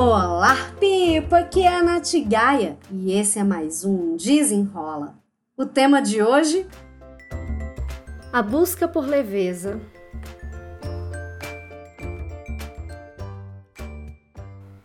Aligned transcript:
Olá, 0.00 0.54
Pipa! 0.78 1.38
Aqui 1.38 1.64
é 1.64 1.74
a 1.74 1.82
Nath 1.82 2.12
Gaia 2.24 2.78
e 2.88 3.10
esse 3.10 3.36
é 3.40 3.42
mais 3.42 3.84
um 3.84 4.16
Desenrola. 4.16 5.18
O 5.56 5.66
tema 5.66 6.00
de 6.00 6.22
hoje? 6.22 6.68
A 8.32 8.40
busca 8.40 8.86
por 8.86 9.04
leveza. 9.04 9.80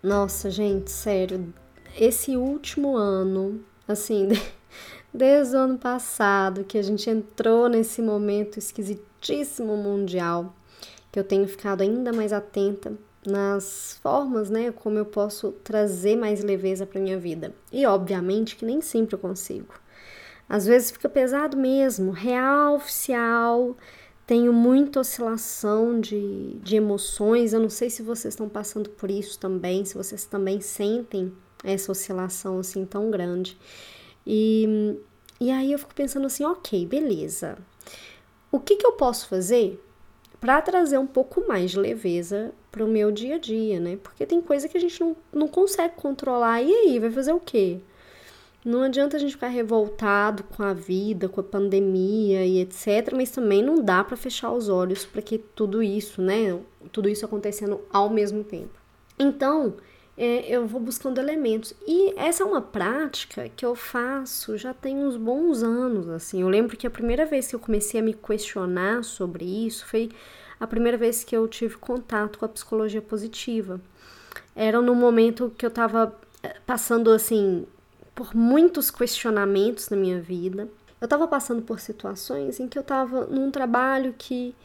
Nossa, 0.01 0.49
gente, 0.49 0.89
sério, 0.89 1.53
esse 1.95 2.35
último 2.35 2.97
ano, 2.97 3.63
assim, 3.87 4.29
desde 5.13 5.55
o 5.55 5.59
ano 5.59 5.77
passado 5.77 6.63
que 6.63 6.79
a 6.79 6.81
gente 6.81 7.07
entrou 7.07 7.69
nesse 7.69 8.01
momento 8.01 8.57
esquisitíssimo 8.57 9.77
mundial, 9.77 10.55
que 11.11 11.19
eu 11.19 11.23
tenho 11.23 11.47
ficado 11.47 11.81
ainda 11.81 12.11
mais 12.11 12.33
atenta 12.33 12.93
nas 13.25 13.99
formas, 14.01 14.49
né, 14.49 14.71
como 14.71 14.97
eu 14.97 15.05
posso 15.05 15.51
trazer 15.63 16.15
mais 16.15 16.43
leveza 16.43 16.85
para 16.85 17.01
minha 17.01 17.17
vida. 17.17 17.53
E 17.71 17.85
obviamente 17.85 18.55
que 18.55 18.65
nem 18.65 18.81
sempre 18.81 19.15
eu 19.15 19.19
consigo. 19.19 19.73
Às 20.47 20.65
vezes 20.65 20.91
fica 20.91 21.07
pesado 21.09 21.57
mesmo, 21.57 22.11
real, 22.11 22.75
oficial, 22.75 23.77
tenho 24.25 24.53
muita 24.53 24.99
oscilação 24.99 25.99
de, 25.99 26.55
de 26.61 26.75
emoções. 26.75 27.53
Eu 27.53 27.59
não 27.59 27.69
sei 27.69 27.89
se 27.89 28.01
vocês 28.01 28.33
estão 28.33 28.47
passando 28.47 28.89
por 28.89 29.09
isso 29.09 29.39
também, 29.39 29.83
se 29.85 29.95
vocês 29.95 30.25
também 30.25 30.61
sentem 30.61 31.31
essa 31.63 31.91
oscilação 31.91 32.59
assim 32.59 32.85
tão 32.85 33.09
grande. 33.09 33.57
E, 34.25 34.97
e 35.39 35.51
aí 35.51 35.71
eu 35.71 35.79
fico 35.79 35.93
pensando 35.95 36.25
assim, 36.27 36.43
ok, 36.43 36.85
beleza. 36.85 37.57
O 38.51 38.59
que, 38.59 38.75
que 38.75 38.85
eu 38.85 38.93
posso 38.93 39.27
fazer 39.27 39.83
para 40.43 40.61
trazer 40.61 40.97
um 40.97 41.07
pouco 41.07 41.47
mais 41.47 41.71
de 41.71 41.79
leveza 41.79 42.51
para 42.69 42.83
o 42.83 42.87
meu 42.87 43.13
dia 43.13 43.35
a 43.35 43.37
dia, 43.37 43.79
né? 43.79 43.97
Porque 44.03 44.25
tem 44.25 44.41
coisa 44.41 44.67
que 44.67 44.77
a 44.77 44.81
gente 44.81 44.99
não, 44.99 45.15
não 45.31 45.47
consegue 45.47 45.93
controlar. 45.95 46.61
E 46.61 46.69
aí, 46.69 46.99
vai 46.99 47.09
fazer 47.09 47.31
o 47.31 47.39
quê? 47.39 47.79
Não 48.65 48.83
adianta 48.83 49.15
a 49.15 49.19
gente 49.21 49.31
ficar 49.31 49.47
revoltado 49.47 50.43
com 50.43 50.61
a 50.61 50.73
vida, 50.73 51.29
com 51.29 51.39
a 51.39 51.43
pandemia 51.45 52.45
e 52.45 52.59
etc, 52.59 53.13
mas 53.15 53.31
também 53.31 53.63
não 53.63 53.81
dá 53.81 54.03
para 54.03 54.17
fechar 54.17 54.51
os 54.51 54.67
olhos 54.67 55.05
para 55.05 55.21
que 55.21 55.37
tudo 55.37 55.81
isso, 55.81 56.21
né, 56.21 56.59
tudo 56.91 57.07
isso 57.07 57.23
acontecendo 57.23 57.79
ao 57.89 58.09
mesmo 58.09 58.43
tempo. 58.43 58.77
Então, 59.17 59.75
é, 60.17 60.45
eu 60.47 60.67
vou 60.67 60.79
buscando 60.79 61.19
elementos. 61.19 61.73
E 61.87 62.13
essa 62.17 62.43
é 62.43 62.45
uma 62.45 62.61
prática 62.61 63.49
que 63.49 63.65
eu 63.65 63.75
faço 63.75 64.57
já 64.57 64.73
tem 64.73 64.97
uns 64.97 65.17
bons 65.17 65.63
anos, 65.63 66.07
assim. 66.09 66.41
Eu 66.41 66.49
lembro 66.49 66.77
que 66.77 66.85
a 66.85 66.91
primeira 66.91 67.25
vez 67.25 67.47
que 67.47 67.55
eu 67.55 67.59
comecei 67.59 67.99
a 67.99 68.03
me 68.03 68.13
questionar 68.13 69.03
sobre 69.03 69.45
isso 69.45 69.85
foi 69.85 70.11
a 70.59 70.67
primeira 70.67 70.97
vez 70.97 71.23
que 71.23 71.35
eu 71.35 71.47
tive 71.47 71.77
contato 71.77 72.39
com 72.39 72.45
a 72.45 72.49
psicologia 72.49 73.01
positiva. 73.01 73.81
Era 74.55 74.81
no 74.81 74.95
momento 74.95 75.51
que 75.57 75.65
eu 75.65 75.69
estava 75.69 76.15
eh, 76.43 76.55
passando 76.65 77.11
assim 77.11 77.65
por 78.13 78.35
muitos 78.35 78.91
questionamentos 78.91 79.89
na 79.89 79.97
minha 79.97 80.21
vida. 80.21 80.69
Eu 81.01 81.05
estava 81.05 81.27
passando 81.27 81.63
por 81.63 81.79
situações 81.79 82.59
em 82.59 82.67
que 82.67 82.77
eu 82.77 82.81
estava 82.81 83.25
num 83.25 83.51
trabalho 83.51 84.13
que 84.17 84.55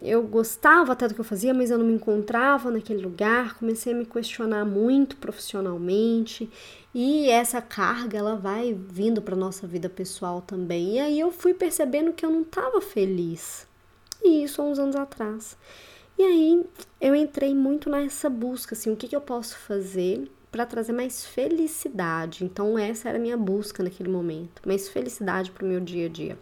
eu 0.00 0.22
gostava 0.22 0.92
até 0.92 1.08
do 1.08 1.14
que 1.14 1.20
eu 1.20 1.24
fazia, 1.24 1.52
mas 1.52 1.70
eu 1.70 1.78
não 1.78 1.86
me 1.86 1.94
encontrava 1.94 2.70
naquele 2.70 3.02
lugar. 3.02 3.58
Comecei 3.58 3.92
a 3.92 3.96
me 3.96 4.06
questionar 4.06 4.64
muito 4.64 5.16
profissionalmente 5.16 6.50
e 6.94 7.28
essa 7.28 7.60
carga 7.60 8.18
ela 8.18 8.36
vai 8.36 8.72
vindo 8.72 9.20
para 9.20 9.36
nossa 9.36 9.66
vida 9.66 9.88
pessoal 9.88 10.40
também. 10.40 10.96
E 10.96 11.00
aí 11.00 11.20
eu 11.20 11.30
fui 11.30 11.54
percebendo 11.54 12.12
que 12.12 12.24
eu 12.24 12.30
não 12.30 12.42
estava 12.42 12.80
feliz. 12.80 13.66
E 14.22 14.44
isso 14.44 14.60
há 14.62 14.64
uns 14.64 14.78
anos 14.78 14.96
atrás. 14.96 15.56
E 16.18 16.22
aí 16.22 16.64
eu 17.00 17.14
entrei 17.14 17.54
muito 17.54 17.88
nessa 17.88 18.28
busca, 18.28 18.74
assim, 18.74 18.92
o 18.92 18.96
que, 18.96 19.08
que 19.08 19.16
eu 19.16 19.20
posso 19.20 19.56
fazer 19.58 20.30
para 20.50 20.66
trazer 20.66 20.92
mais 20.92 21.24
felicidade. 21.24 22.44
Então, 22.44 22.78
essa 22.78 23.08
era 23.08 23.18
a 23.18 23.20
minha 23.20 23.36
busca 23.36 23.82
naquele 23.82 24.08
momento, 24.08 24.62
mais 24.66 24.88
felicidade 24.88 25.50
para 25.50 25.64
o 25.64 25.68
meu 25.68 25.80
dia 25.80 26.06
a 26.06 26.08
dia. 26.08 26.38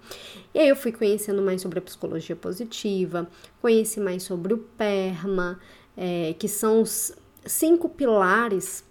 E 0.55 0.59
aí, 0.59 0.69
eu 0.69 0.77
fui 0.77 0.93
conhecendo 0.93 1.43
mais 1.43 1.60
sobre 1.60 1.78
a 1.78 1.83
psicologia 1.83 2.34
positiva, 2.34 3.28
conheci 3.60 4.00
mais 4.00 4.22
sobre 4.22 4.55
o 4.55 4.59
PERMA, 4.59 5.60
é, 5.97 6.34
que 6.38 6.49
são 6.49 6.81
os 6.81 7.12
cinco 7.44 7.88
pilares 7.88 8.84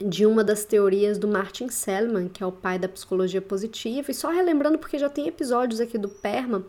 de 0.00 0.26
uma 0.26 0.42
das 0.42 0.64
teorias 0.64 1.18
do 1.18 1.28
Martin 1.28 1.68
Seligman, 1.68 2.28
que 2.28 2.42
é 2.42 2.46
o 2.46 2.50
pai 2.50 2.78
da 2.78 2.88
psicologia 2.88 3.40
positiva. 3.40 4.10
E 4.10 4.14
só 4.14 4.30
relembrando, 4.30 4.78
porque 4.78 4.98
já 4.98 5.08
tem 5.08 5.28
episódios 5.28 5.80
aqui 5.80 5.98
do 5.98 6.08
PERMA, 6.08 6.64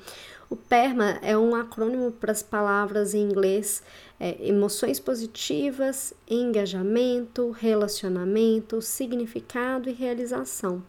o 0.50 0.56
PERMA 0.56 1.18
é 1.22 1.36
um 1.36 1.56
acrônimo 1.56 2.12
para 2.12 2.31
as 2.31 2.44
palavras 2.44 3.14
em 3.14 3.22
inglês 3.22 3.81
é, 4.24 4.38
emoções 4.40 5.02
positivas, 5.02 6.14
engajamento, 6.30 7.52
relacionamento, 7.52 8.82
significado 8.82 9.90
e 9.90 9.92
realização. 9.92 10.82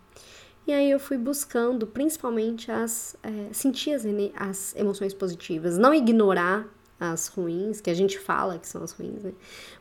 E 0.65 0.73
aí 0.73 0.89
eu 0.89 1.01
fui 1.01 1.19
buscando 1.19 1.85
principalmente 1.85 2.71
as 2.71 3.17
é, 3.25 3.53
sentir 3.53 3.91
as, 3.91 4.05
as 4.37 4.77
emoções 4.77 5.13
positivas, 5.13 5.77
não 5.77 5.93
ignorar 5.93 6.65
as 7.01 7.27
ruins, 7.27 7.81
que 7.81 7.91
a 7.91 7.95
gente 7.95 8.21
fala 8.21 8.57
que 8.57 8.69
são 8.69 8.85
as 8.85 8.93
ruins, 8.93 9.25
né? 9.25 9.33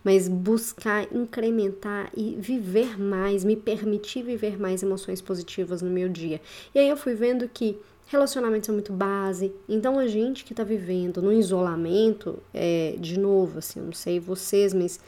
Mas 0.03 0.27
buscar 0.27 1.07
incrementar 1.13 2.09
e 2.17 2.35
viver 2.39 2.99
mais, 2.99 3.43
me 3.43 3.55
permitir 3.55 4.23
viver 4.23 4.59
mais 4.59 4.81
emoções 4.81 5.21
positivas 5.21 5.83
no 5.83 5.91
meu 5.91 6.09
dia. 6.09 6.41
E 6.73 6.79
aí 6.79 6.89
eu 6.89 6.97
fui 6.97 7.13
vendo 7.13 7.47
que 7.47 7.77
Relacionamentos 8.07 8.67
são 8.67 8.75
muito 8.75 8.93
base. 8.93 9.53
Então, 9.67 9.97
a 9.97 10.07
gente 10.07 10.43
que 10.43 10.53
tá 10.53 10.63
vivendo 10.63 11.21
no 11.21 11.31
isolamento, 11.31 12.39
é, 12.53 12.95
de 12.99 13.19
novo, 13.19 13.59
assim, 13.59 13.79
eu 13.79 13.85
não 13.85 13.93
sei 13.93 14.19
vocês, 14.19 14.73
mas 14.73 14.99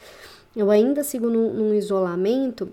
eu 0.54 0.70
ainda 0.70 1.04
sigo 1.04 1.28
num, 1.28 1.52
num 1.52 1.74
isolamento 1.74 2.72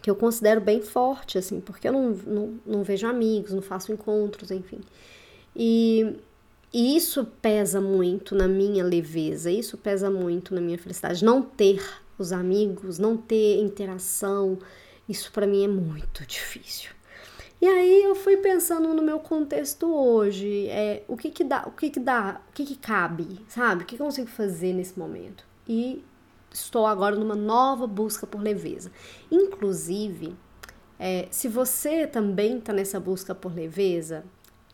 que 0.00 0.10
eu 0.10 0.16
considero 0.16 0.60
bem 0.60 0.82
forte, 0.82 1.38
assim, 1.38 1.60
porque 1.60 1.88
eu 1.88 1.92
não, 1.92 2.10
não, 2.10 2.60
não 2.66 2.82
vejo 2.82 3.06
amigos, 3.06 3.52
não 3.52 3.62
faço 3.62 3.92
encontros, 3.92 4.50
enfim. 4.50 4.80
E, 5.54 6.16
e 6.72 6.96
isso 6.96 7.24
pesa 7.40 7.80
muito 7.80 8.34
na 8.34 8.48
minha 8.48 8.82
leveza, 8.82 9.50
isso 9.50 9.76
pesa 9.76 10.10
muito 10.10 10.54
na 10.54 10.60
minha 10.60 10.78
felicidade. 10.78 11.24
Não 11.24 11.42
ter 11.42 11.80
os 12.18 12.32
amigos, 12.32 12.98
não 12.98 13.16
ter 13.16 13.60
interação, 13.60 14.58
isso 15.08 15.30
para 15.30 15.46
mim 15.46 15.64
é 15.64 15.68
muito 15.68 16.26
difícil. 16.26 16.90
E 17.62 17.68
aí 17.68 18.02
eu 18.02 18.16
fui 18.16 18.38
pensando 18.38 18.92
no 18.92 19.00
meu 19.00 19.20
contexto 19.20 19.86
hoje, 19.86 20.66
é, 20.66 21.04
o 21.06 21.16
que 21.16 21.30
que 21.30 21.44
dá, 21.44 21.62
o 21.64 21.70
que 21.70 21.90
que 21.90 22.00
dá, 22.00 22.40
o 22.48 22.52
que 22.52 22.66
que 22.66 22.74
cabe, 22.74 23.38
sabe? 23.46 23.84
O 23.84 23.86
que, 23.86 23.94
eu 23.94 24.04
consigo 24.04 24.26
fazer 24.26 24.72
nesse 24.72 24.98
momento? 24.98 25.46
E 25.68 26.04
estou 26.52 26.84
agora 26.84 27.14
numa 27.14 27.36
nova 27.36 27.86
busca 27.86 28.26
por 28.26 28.42
leveza. 28.42 28.90
Inclusive, 29.30 30.34
é, 30.98 31.28
se 31.30 31.46
você 31.46 32.04
também 32.04 32.58
está 32.58 32.72
nessa 32.72 32.98
busca 32.98 33.32
por 33.32 33.54
leveza, 33.54 34.24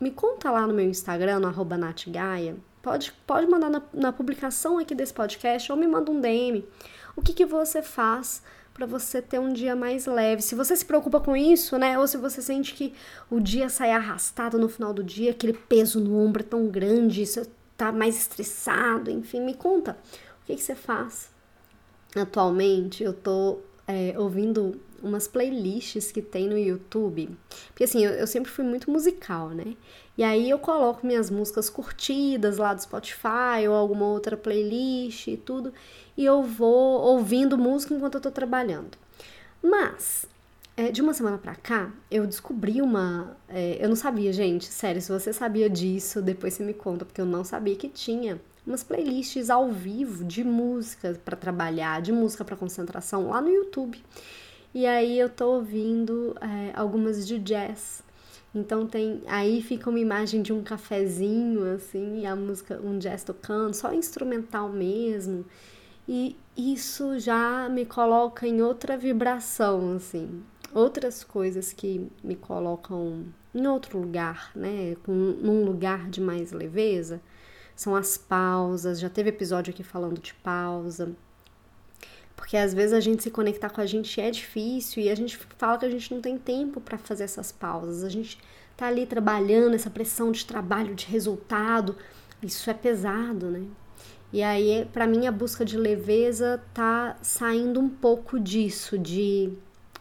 me 0.01 0.11
conta 0.11 0.51
lá 0.51 0.67
no 0.67 0.73
meu 0.73 0.89
Instagram, 0.89 1.41
no 1.41 1.77
natgaia, 1.77 2.57
pode, 2.81 3.13
pode 3.27 3.47
mandar 3.47 3.69
na, 3.69 3.83
na 3.93 4.13
publicação 4.15 4.79
aqui 4.79 4.95
desse 4.95 5.13
podcast 5.13 5.71
ou 5.71 5.77
me 5.77 5.87
manda 5.87 6.11
um 6.11 6.19
DM. 6.19 6.67
O 7.15 7.21
que, 7.21 7.35
que 7.35 7.45
você 7.45 7.83
faz 7.83 8.43
para 8.79 8.87
você 8.87 9.21
ter 9.21 9.41
um 9.41 9.53
dia 9.53 9.75
mais 9.75 10.07
leve. 10.07 10.41
Se 10.41 10.55
você 10.55 10.77
se 10.77 10.85
preocupa 10.85 11.19
com 11.19 11.37
isso, 11.37 11.77
né? 11.77 11.99
Ou 11.99 12.07
se 12.07 12.17
você 12.17 12.41
sente 12.41 12.75
que 12.75 12.95
o 13.29 13.41
dia 13.41 13.69
sai 13.69 13.91
arrastado 13.91 14.57
no 14.57 14.69
final 14.69 14.95
do 14.95 15.03
dia, 15.03 15.33
aquele 15.33 15.53
peso 15.53 15.99
no 15.99 16.17
ombro 16.17 16.43
é 16.43 16.47
tão 16.47 16.69
grande, 16.69 17.27
você 17.27 17.45
tá 17.77 17.91
mais 17.91 18.17
estressado, 18.17 19.11
enfim, 19.11 19.41
me 19.41 19.55
conta. 19.55 19.99
O 20.43 20.47
que, 20.47 20.55
que 20.55 20.63
você 20.63 20.77
faz? 20.77 21.29
Atualmente 22.15 23.03
eu 23.03 23.13
tô 23.13 23.59
é, 23.89 24.15
ouvindo 24.19 24.79
umas 25.03 25.27
playlists 25.27 26.13
que 26.13 26.21
tem 26.21 26.47
no 26.47 26.59
YouTube. 26.59 27.31
Porque 27.69 27.85
assim, 27.85 28.05
eu, 28.05 28.13
eu, 28.13 28.27
sempre 28.27 28.51
fui 28.51 28.65
muito 28.65 28.91
musical, 28.91 29.49
né? 29.49 29.75
E 30.17 30.23
aí 30.23 30.51
eu 30.51 30.59
coloco 30.59 31.07
minhas 31.07 31.31
músicas 31.31 31.71
curtidas 31.71 32.59
lá 32.59 32.75
do 32.75 32.83
Spotify 32.83 33.67
ou 33.69 33.75
alguma 33.75 34.07
outra 34.07 34.37
playlist 34.37 35.29
e 35.29 35.37
tudo 35.37 35.73
e 36.19 36.25
eu 36.25 36.43
vou 36.43 37.01
ouvindo 37.01 37.57
música 37.57 37.95
enquanto 37.95 38.17
eu 38.17 38.21
tô 38.21 38.31
trabalhando. 38.31 38.99
Mas, 39.63 40.27
é, 40.77 40.91
de 40.91 41.01
uma 41.01 41.15
semana 41.15 41.39
pra 41.39 41.55
cá, 41.55 41.93
eu 42.11 42.27
descobri 42.27 42.83
uma. 42.83 43.37
É, 43.49 43.79
eu 43.81 43.89
não 43.89 43.97
sabia, 43.97 44.33
gente, 44.33 44.67
sério, 44.67 45.01
se 45.01 45.13
você 45.13 45.33
sabia 45.33 45.71
disso, 45.71 46.21
depois 46.21 46.55
você 46.55 46.65
me 46.65 46.75
conta, 46.75 47.05
porque 47.05 47.21
eu 47.21 47.27
não 47.27 47.45
sabia 47.45 47.77
que 47.77 47.89
tinha 47.89 48.41
umas 48.69 48.85
playlists 48.85 49.49
ao 49.49 49.71
vivo 49.71 50.23
de 50.25 50.45
música 50.45 51.19
para 51.25 51.37
trabalhar, 51.37 52.03
de 52.03 52.13
música 52.13 52.45
para 52.45 52.55
concentração 52.55 53.31
lá 53.31 53.41
no 53.41 53.49
YouTube. 53.49 53.99
E 54.75 54.85
aí 54.87 55.19
eu 55.19 55.31
tô 55.31 55.55
ouvindo 55.55 56.37
é, 56.41 56.79
algumas 56.79 57.27
de 57.27 57.39
jazz. 57.39 58.03
Então 58.55 58.87
tem 58.87 59.23
aí 59.27 59.63
fica 59.63 59.89
uma 59.89 59.99
imagem 59.99 60.43
de 60.43 60.53
um 60.53 60.63
cafezinho 60.63 61.65
assim, 61.75 62.21
e 62.21 62.27
a 62.27 62.37
música, 62.37 62.79
um 62.83 62.99
jazz 62.99 63.25
tocando, 63.25 63.73
só 63.73 63.93
instrumental 63.95 64.69
mesmo. 64.69 65.47
E 66.07 66.37
isso 66.57 67.19
já 67.19 67.69
me 67.71 67.87
coloca 67.87 68.47
em 68.47 68.61
outra 68.61 68.99
vibração, 68.99 69.97
assim. 69.97 70.43
Outras 70.75 71.25
coisas 71.25 71.73
que 71.73 72.07
me 72.23 72.37
colocam 72.37 73.25
em 73.55 73.67
outro 73.67 73.99
lugar, 73.99 74.51
né? 74.55 74.95
Num 75.07 75.65
lugar 75.65 76.09
de 76.11 76.21
mais 76.21 76.53
leveza, 76.53 77.21
são 77.79 77.95
as 77.95 78.19
pausas. 78.19 78.99
Já 78.99 79.09
teve 79.09 79.29
episódio 79.29 79.73
aqui 79.73 79.85
falando 79.85 80.21
de 80.21 80.35
pausa. 80.35 81.13
Porque 82.35 82.57
às 82.57 82.75
vezes 82.75 82.93
a 82.93 82.99
gente 82.99 83.23
se 83.23 83.31
conectar 83.31 83.71
com 83.71 83.81
a 83.81 83.87
gente 83.87 84.21
é 84.21 84.33
difícil 84.33 85.05
e 85.05 85.09
a 85.09 85.15
gente 85.15 85.37
fala 85.57 85.79
que 85.79 85.87
a 85.87 85.91
gente 85.91 86.13
não 86.13 86.21
tem 86.21 86.37
tempo 86.37 86.81
para 86.81 86.99
fazer 86.99 87.23
essas 87.23 87.53
pausas. 87.53 88.03
A 88.03 88.09
gente 88.09 88.37
tá 88.77 88.89
ali 88.89 89.07
trabalhando, 89.07 89.75
essa 89.75 89.89
pressão 89.89 90.33
de 90.33 90.45
trabalho, 90.45 90.97
de 90.97 91.07
resultado, 91.07 91.95
isso 92.43 92.69
é 92.69 92.75
pesado, 92.75 93.49
né? 93.49 93.65
E 94.33 94.43
aí, 94.43 94.85
para 94.93 95.07
mim, 95.07 95.29
a 95.29 95.33
busca 95.33 95.65
de 95.65 95.77
leveza 95.77 96.61
tá 96.75 97.17
saindo 97.23 97.79
um 97.79 97.89
pouco 97.89 98.41
disso, 98.41 98.99
de 98.99 99.53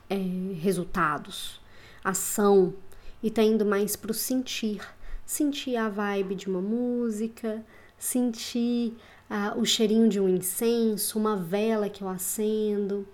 é, 0.09 0.15
resultados, 0.59 1.62
ação, 2.03 2.74
e 3.21 3.29
tá 3.29 3.44
indo 3.44 3.65
mais 3.65 3.95
pro 3.95 4.15
sentir. 4.15 4.81
Sentir 5.27 5.75
a 5.75 5.89
vibe 5.89 6.35
de 6.35 6.47
uma 6.47 6.62
música, 6.62 7.63
sentir 8.00 8.95
ah, 9.29 9.53
o 9.57 9.65
cheirinho 9.65 10.07
de 10.07 10.21
um 10.21 10.29
incenso, 10.29 11.19
uma 11.19 11.35
vela 11.35 11.89
que 11.89 12.01
eu 12.01 12.07
acendo. 12.07 13.06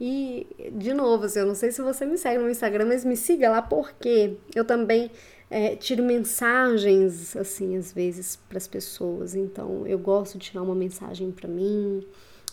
E, 0.00 0.46
de 0.72 0.94
novo, 0.94 1.24
assim, 1.24 1.40
eu 1.40 1.46
não 1.46 1.56
sei 1.56 1.72
se 1.72 1.82
você 1.82 2.06
me 2.06 2.16
segue 2.16 2.38
no 2.38 2.48
Instagram, 2.48 2.86
mas 2.86 3.04
me 3.04 3.16
siga 3.16 3.50
lá 3.50 3.60
porque 3.60 4.36
eu 4.54 4.64
também 4.64 5.10
é, 5.50 5.74
tiro 5.74 6.04
mensagens, 6.04 7.36
assim, 7.36 7.76
às 7.76 7.92
vezes 7.92 8.36
para 8.48 8.58
as 8.58 8.68
pessoas. 8.68 9.34
Então, 9.34 9.84
eu 9.86 9.98
gosto 9.98 10.38
de 10.38 10.50
tirar 10.50 10.62
uma 10.62 10.74
mensagem 10.74 11.32
para 11.32 11.48
mim. 11.48 12.06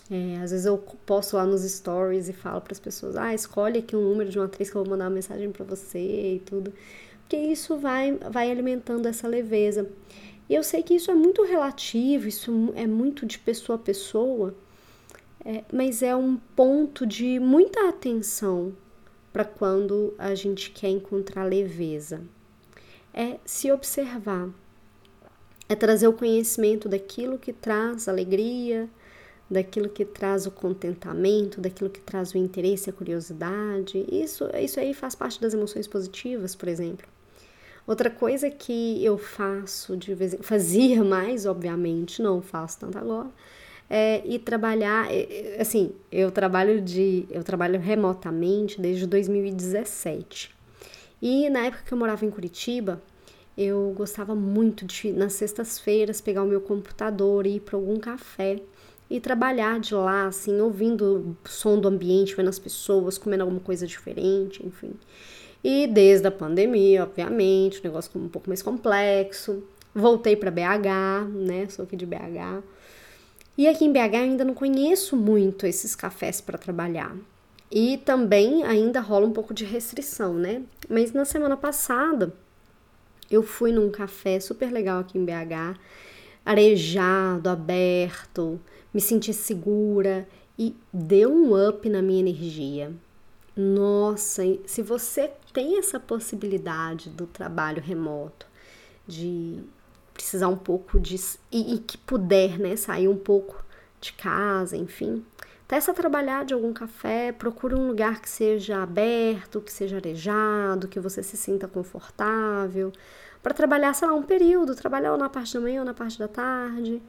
É, 0.10 0.38
às 0.42 0.51
vezes 0.51 0.65
eu 0.65 0.77
posto 1.06 1.38
lá 1.38 1.45
nos 1.45 1.62
stories 1.62 2.27
e 2.30 2.33
falo 2.33 2.62
para 2.62 2.74
as 2.74 2.80
pessoas: 2.80 3.15
ah, 3.15 3.33
escolhe 3.33 3.80
aqui 3.80 3.95
um 3.95 4.01
número 4.01 4.30
de 4.30 4.39
uma 4.39 4.45
atriz 4.45 4.69
que 4.69 4.75
eu 4.75 4.83
vou 4.83 4.92
mandar 4.92 5.06
uma 5.06 5.12
mensagem 5.12 5.51
para 5.51 5.65
você 5.65 6.36
e 6.36 6.39
tudo. 6.45 6.74
Porque 7.24 7.38
isso 7.38 7.78
vai, 7.78 8.18
vai 8.30 8.52
alimentando 8.52 9.08
essa 9.08 9.28
leveza. 9.28 9.90
E 10.50 10.56
eu 10.56 10.64
sei 10.64 10.84
que 10.84 10.94
isso 10.94 11.10
é 11.10 11.16
muito 11.16 11.44
relativo, 11.44 12.28
isso 12.28 12.74
é 12.75 12.86
muito 12.86 13.25
de 13.25 13.40
pessoa 13.40 13.78
a 13.78 13.81
pessoa, 13.81 14.54
é, 15.44 15.64
mas 15.72 16.04
é 16.04 16.16
um 16.16 16.38
ponto 16.56 17.06
de 17.06 17.40
muita 17.40 17.90
atenção 17.90 18.74
para 19.31 19.46
quando 19.46 20.14
a 20.18 20.36
gente 20.36 20.70
quer 20.72 20.90
encontrar 20.90 21.44
leveza 21.46 22.22
é 23.14 23.38
se 23.46 23.72
observar, 23.72 24.50
é 25.70 25.75
trazer 25.75 26.08
o 26.08 26.14
conhecimento 26.14 26.90
daquilo 26.90 27.38
que 27.38 27.54
traz 27.54 28.08
alegria, 28.08 28.90
daquilo 29.50 29.88
que 29.88 30.04
traz 30.04 30.48
o 30.48 30.52
contentamento, 30.52 31.62
daquilo 31.62 31.90
que 31.90 32.02
traz 32.02 32.34
o 32.34 32.38
interesse, 32.38 32.90
a 32.90 32.94
curiosidade. 32.94 34.04
Isso, 34.12 34.46
isso 34.56 34.80
aí 34.80 34.94
faz 34.94 35.14
parte 35.14 35.40
das 35.40 35.54
emoções 35.54 35.88
positivas, 35.88 36.56
por 36.56 36.68
exemplo. 36.68 37.08
Outra 37.86 38.10
coisa 38.10 38.50
que 38.50 39.04
eu 39.04 39.18
faço 39.18 39.98
de 39.98 40.14
vez 40.14 40.34
em 40.34 40.42
fazia 40.42 41.04
mais, 41.04 41.46
obviamente, 41.46 42.22
não 42.22 42.42
faço 42.42 42.80
tanto 42.80 42.98
agora, 42.98 43.30
é 43.90 44.26
ir 44.26 44.40
trabalhar, 44.40 45.12
é, 45.12 45.56
é, 45.58 45.62
assim, 45.62 45.92
eu 46.12 46.32
trabalho 46.32 46.82
de, 46.82 47.26
eu 47.30 47.44
trabalho 47.44 47.80
remotamente 47.80 48.80
desde 48.80 49.06
2017. 49.06 50.56
E 51.22 51.50
na 51.50 51.66
época 51.66 51.84
que 51.86 51.94
eu 51.94 51.98
morava 51.98 52.26
em 52.26 52.30
Curitiba, 52.30 53.02
eu 53.58 53.94
gostava 53.96 54.34
muito 54.34 54.86
de, 54.86 55.12
nas 55.12 55.34
sextas-feiras, 55.34 56.22
pegar 56.22 56.44
o 56.44 56.48
meu 56.48 56.62
computador 56.62 57.46
e 57.46 57.58
ir 57.58 57.60
para 57.60 57.78
algum 57.78 58.00
café 58.00 58.62
e 59.10 59.20
trabalhar 59.20 59.80
de 59.80 59.94
lá, 59.94 60.26
assim, 60.26 60.60
ouvindo 60.60 61.38
o 61.46 61.48
som 61.48 61.80
do 61.80 61.88
ambiente, 61.88 62.36
vendo 62.36 62.50
as 62.50 62.58
pessoas, 62.58 63.18
comendo 63.18 63.44
alguma 63.44 63.60
coisa 63.60 63.86
diferente, 63.86 64.66
enfim. 64.66 64.94
E 65.63 65.88
desde 65.88 66.27
a 66.27 66.31
pandemia, 66.31 67.04
obviamente, 67.04 67.80
o 67.80 67.83
negócio 67.83 68.12
ficou 68.12 68.21
um 68.21 68.30
pouco 68.30 68.50
mais 68.50 68.62
complexo. 68.62 69.63
Voltei 69.95 70.36
para 70.36 70.51
BH, 70.51 71.30
né? 71.33 71.68
Sou 71.69 71.86
aqui 71.86 71.95
de 71.95 72.06
BH. 72.06 72.63
E 73.57 73.68
aqui 73.68 73.86
em 73.86 73.94
BH 73.94 74.13
eu 74.13 74.21
ainda 74.21 74.44
não 74.44 74.54
conheço 74.54 75.15
muito 75.15 75.65
esses 75.65 75.95
cafés 75.95 76.42
para 76.42 76.57
trabalhar. 76.57 77.15
E 77.71 77.98
também 77.98 78.63
ainda 78.63 79.00
rola 79.00 79.25
um 79.25 79.31
pouco 79.31 79.54
de 79.54 79.63
restrição, 79.63 80.33
né? 80.33 80.63
Mas 80.89 81.13
na 81.13 81.24
semana 81.24 81.56
passada 81.56 82.33
eu 83.31 83.42
fui 83.42 83.71
num 83.71 83.89
café 83.89 84.39
super 84.39 84.71
legal 84.71 85.00
aqui 85.00 85.18
em 85.18 85.25
BH, 85.25 85.80
arejado, 86.45 87.50
aberto, 87.50 88.60
me 88.94 89.00
senti 89.00 89.33
segura 89.33 90.27
e 90.57 90.75
deu 90.92 91.31
um 91.31 91.69
up 91.69 91.88
na 91.89 92.01
minha 92.01 92.19
energia. 92.19 92.92
Nossa, 93.56 94.44
se 94.66 94.82
você 94.82 95.32
tem 95.52 95.78
essa 95.78 96.00
possibilidade 96.00 97.10
do 97.10 97.28
trabalho 97.28 97.82
remoto, 97.82 98.48
de 99.08 99.62
precisar 100.14 100.48
um 100.48 100.58
pouco 100.58 101.00
de. 101.00 101.16
e, 101.52 101.76
e 101.76 101.80
que 101.80 101.98
puder, 101.98 102.58
né, 102.60 102.76
sair 102.76 103.08
um 103.08 103.18
pouco 103.18 103.64
de 104.02 104.14
casa, 104.14 104.76
enfim, 104.76 105.24
Testa 105.74 105.92
trabalhar 105.92 106.46
de 106.46 106.54
algum 106.54 106.72
café, 106.72 107.32
procura 107.32 107.76
um 107.76 107.88
lugar 107.88 108.22
que 108.22 108.30
seja 108.30 108.84
aberto, 108.84 109.62
que 109.62 109.72
seja 109.72 109.96
arejado, 109.96 110.88
que 110.88 111.00
você 111.00 111.24
se 111.24 111.36
sinta 111.36 111.68
confortável, 111.68 112.92
para 113.42 113.54
trabalhar, 113.56 113.94
sei 113.94 114.08
lá, 114.08 114.14
um 114.14 114.22
período, 114.22 114.76
trabalhar 114.76 115.14
ou 115.14 115.18
na 115.18 115.30
parte 115.30 115.54
da 115.56 115.62
manhã 115.62 115.80
ou 115.80 115.86
na 115.86 115.94
parte 115.94 116.20
da 116.20 116.28
tarde, 116.28 117.02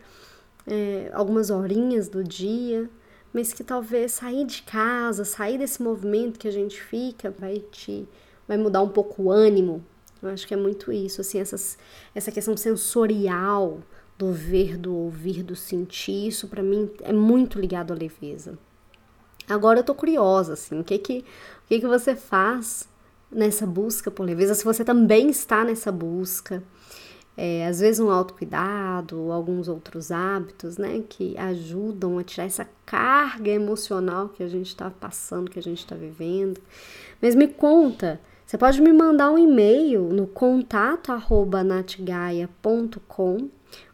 é, 0.67 1.11
algumas 1.13 1.51
horinhas 1.51 2.09
do 2.09 2.25
dia, 2.25 2.89
mas 3.35 3.53
que 3.53 3.65
talvez 3.65 4.13
sair 4.13 4.47
de 4.47 4.63
casa, 4.63 5.25
sair 5.25 5.59
desse 5.59 5.83
movimento 5.83 6.39
que 6.39 6.47
a 6.47 6.53
gente 6.53 6.81
fica, 6.81 7.35
vai 7.37 7.59
te 7.59 8.09
vai 8.47 8.57
mudar 8.57 8.83
um 8.83 8.89
pouco 8.89 9.25
o 9.25 9.31
ânimo. 9.33 9.85
Eu 10.23 10.31
acho 10.31 10.47
que 10.47 10.55
é 10.55 10.57
muito 10.57 10.93
isso, 10.93 11.21
assim, 11.21 11.41
essas, 11.41 11.77
essa 12.15 12.31
questão 12.31 12.57
sensorial 12.57 13.81
do 14.17 14.33
ver, 14.33 14.79
do 14.79 14.95
ouvir, 14.95 15.43
do 15.43 15.57
sentir, 15.57 16.29
isso 16.29 16.47
para 16.47 16.63
mim 16.63 16.89
é 17.03 17.13
muito 17.13 17.59
ligado 17.59 17.93
à 17.93 17.97
leveza. 17.97 18.57
Agora 19.49 19.81
eu 19.81 19.85
tô 19.85 19.95
curiosa, 19.95 20.53
assim, 20.53 20.79
o 20.79 20.85
que 20.85 20.99
que, 20.99 21.19
o 21.19 21.69
que 21.69 21.81
que 21.81 21.87
você 21.87 22.15
faz 22.15 22.89
nessa 23.31 23.67
busca 23.67 24.11
por 24.11 24.25
leveza? 24.25 24.55
Se 24.55 24.65
você 24.65 24.85
também 24.85 25.29
está 25.29 25.65
nessa 25.65 25.91
busca, 25.91 26.63
é, 27.37 27.67
às 27.67 27.81
vezes 27.81 28.01
um 28.01 28.11
autocuidado, 28.11 29.33
alguns 29.33 29.69
outros 29.69 30.13
hábitos, 30.13 30.79
né, 30.79 31.03
que 31.09 31.37
ajudam 31.37 32.19
a 32.19 32.25
tirar 32.25 32.45
essa 32.45 32.69
carga 32.87 33.51
emocional 33.51 34.29
que 34.29 34.43
a 34.43 34.49
gente 34.49 34.69
está 34.69 34.91
passando, 34.91 35.51
que 35.51 35.59
a 35.59 35.63
gente 35.63 35.79
está 35.79 35.97
vivendo. 35.97 36.61
Mas 37.21 37.35
me 37.35 37.49
conta, 37.49 38.21
você 38.47 38.57
pode 38.57 38.81
me 38.81 38.93
mandar 38.93 39.31
um 39.31 39.39
e-mail 39.39 40.03
no 40.05 40.27
contato 40.27 41.11
arroba 41.11 41.65
natgaia.com 41.65 43.49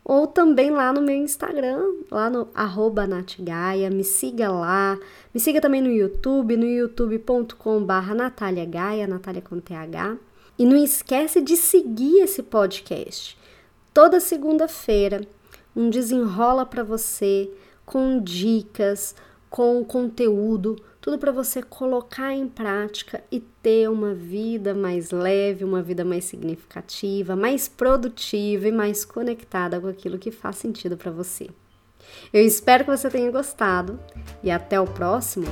ou 0.05 0.27
também 0.27 0.71
lá 0.71 0.93
no 0.93 1.01
meu 1.01 1.17
Instagram, 1.17 1.83
lá 2.11 2.29
no 2.29 2.49
arroba 2.55 3.07
natgaia, 3.07 3.89
me 3.89 4.03
siga 4.03 4.51
lá, 4.51 4.99
me 5.33 5.39
siga 5.39 5.61
também 5.61 5.81
no 5.81 5.91
YouTube, 5.91 6.57
no 6.57 6.67
youtube.com 6.67 7.85
barra 7.85 8.15
Natália 8.15 8.65
Gaia, 8.65 9.07
Natália 9.07 9.41
com 9.41 9.61
TH, 9.61 10.17
e 10.61 10.67
não 10.67 10.77
esquece 10.77 11.41
de 11.41 11.57
seguir 11.57 12.21
esse 12.21 12.43
podcast. 12.43 13.35
Toda 13.95 14.21
segunda-feira, 14.21 15.23
um 15.75 15.89
desenrola 15.89 16.67
para 16.67 16.85
você 16.85 17.51
com 17.87 18.21
dicas, 18.23 19.15
com 19.49 19.83
conteúdo, 19.83 20.77
tudo 21.01 21.17
para 21.17 21.33
você 21.33 21.63
colocar 21.63 22.35
em 22.35 22.47
prática 22.47 23.25
e 23.33 23.41
ter 23.41 23.89
uma 23.89 24.13
vida 24.13 24.75
mais 24.75 25.11
leve, 25.11 25.65
uma 25.65 25.81
vida 25.81 26.05
mais 26.05 26.25
significativa, 26.25 27.35
mais 27.35 27.67
produtiva 27.67 28.69
e 28.69 28.73
mais 28.73 29.03
conectada 29.03 29.81
com 29.81 29.89
aquilo 29.89 30.19
que 30.19 30.31
faz 30.31 30.57
sentido 30.57 30.95
para 30.95 31.11
você. 31.11 31.49
Eu 32.31 32.45
espero 32.45 32.85
que 32.85 32.91
você 32.91 33.09
tenha 33.09 33.31
gostado 33.31 33.99
e 34.43 34.51
até 34.51 34.79
o 34.79 34.85
próximo. 34.85 35.47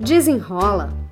Desenrola! 0.00 1.07